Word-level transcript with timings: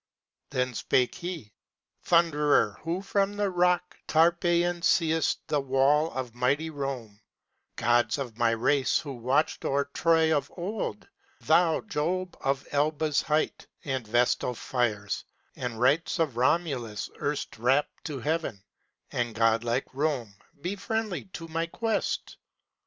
Then 0.49 0.73
spake 0.73 1.13
he, 1.13 1.53
"Thunderer, 2.01 2.79
who 2.81 3.03
from 3.03 3.35
the 3.37 3.51
rock 3.51 3.95
Tarpeian 4.07 4.81
seest 4.81 5.47
the 5.47 5.61
wall 5.61 6.09
of 6.13 6.33
mighty 6.33 6.71
Rome; 6.71 7.19
Gods 7.75 8.17
of 8.17 8.35
my 8.35 8.49
race 8.49 8.97
who 8.97 9.13
watched 9.13 9.63
o'er 9.63 9.85
Troy 9.93 10.35
of 10.35 10.51
old; 10.57 11.07
Thou 11.41 11.81
Jove 11.81 12.33
of 12.43 12.65
Alba's 12.71 13.21
height, 13.21 13.67
and 13.85 14.07
Vestal 14.07 14.55
fires, 14.55 15.23
And 15.55 15.79
rites 15.79 16.17
of 16.17 16.35
Romulus 16.35 17.11
erst 17.21 17.59
rapt 17.59 18.03
to 18.05 18.19
heaven, 18.21 18.59
And 19.11 19.35
God 19.35 19.63
like 19.63 19.93
Rome; 19.93 20.33
be 20.59 20.77
friendly 20.77 21.25
to 21.25 21.47
my 21.47 21.67
quest. 21.67 22.37